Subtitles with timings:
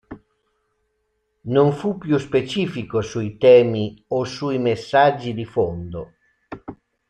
[1.43, 6.13] Non fu più specifico sui temi o sui messaggi di fondo.